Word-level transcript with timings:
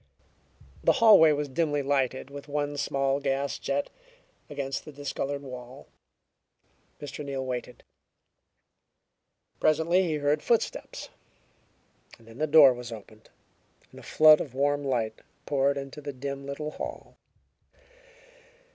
The 0.83 0.93
hallway 0.93 1.31
was 1.31 1.47
dimly 1.47 1.83
lighted 1.83 2.31
with 2.31 2.47
one 2.47 2.75
small 2.75 3.19
gas 3.19 3.59
jet 3.59 3.91
over 3.91 4.53
against 4.53 4.83
the 4.83 4.91
discolored 4.91 5.43
wall. 5.43 5.89
Mr. 6.99 7.23
Neal 7.23 7.45
waited. 7.45 7.83
Presently 9.59 10.01
he 10.07 10.15
heard 10.15 10.41
footsteps. 10.41 11.09
Then 12.19 12.39
the 12.39 12.47
door 12.47 12.73
was 12.73 12.91
opened 12.91 13.29
and 13.91 13.99
a 13.99 14.01
flood 14.03 14.41
of 14.41 14.55
warm 14.55 14.83
light 14.83 15.21
poured 15.45 15.77
into 15.77 16.01
the 16.01 16.13
dim 16.13 16.47
little 16.47 16.71
hall. 16.71 17.15